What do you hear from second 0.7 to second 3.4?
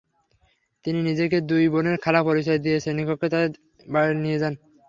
তিনি নিজেকে দুই বোনের খালা পরিচয় দিয়ে শ্রেণিকক্ষ থেকে